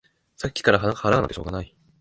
[0.35, 1.75] さっきから腹が鳴ってしょうがない